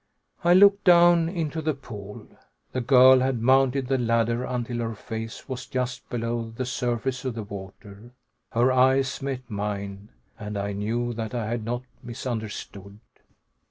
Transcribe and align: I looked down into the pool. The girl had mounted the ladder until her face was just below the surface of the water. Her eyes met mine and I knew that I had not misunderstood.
I 0.43 0.55
looked 0.55 0.83
down 0.85 1.29
into 1.29 1.61
the 1.61 1.75
pool. 1.75 2.27
The 2.71 2.81
girl 2.81 3.19
had 3.19 3.39
mounted 3.39 3.85
the 3.87 3.99
ladder 3.99 4.43
until 4.43 4.77
her 4.79 4.95
face 4.95 5.47
was 5.47 5.67
just 5.67 6.09
below 6.09 6.49
the 6.57 6.65
surface 6.65 7.23
of 7.23 7.35
the 7.35 7.43
water. 7.43 8.09
Her 8.51 8.71
eyes 8.71 9.21
met 9.21 9.47
mine 9.47 10.09
and 10.39 10.57
I 10.57 10.73
knew 10.73 11.13
that 11.13 11.35
I 11.35 11.49
had 11.51 11.63
not 11.63 11.83
misunderstood. 12.01 12.99